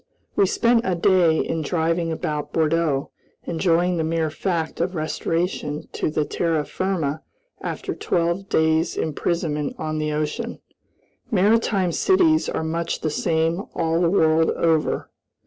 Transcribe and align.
We 0.35 0.47
spent 0.47 0.81
a 0.83 0.95
day 0.95 1.37
in 1.37 1.61
driving 1.61 2.11
about 2.11 2.51
Bordeaux, 2.51 3.11
enjoying 3.43 3.97
the 3.97 4.03
mere 4.03 4.31
fact 4.31 4.81
of 4.81 4.95
restoration 4.95 5.89
to 5.91 6.09
terra 6.25 6.65
firma 6.65 7.21
after 7.61 7.93
twelve 7.93 8.49
days' 8.49 8.97
imprisonment 8.97 9.75
on 9.77 9.99
the 9.99 10.11
ocean. 10.11 10.57
Maritime 11.29 11.91
cities 11.91 12.49
are 12.49 12.63
much 12.63 13.01
the 13.01 13.11
same 13.11 13.61
all 13.75 14.01
the 14.01 14.09
world 14.09 14.49
over. 14.49 15.11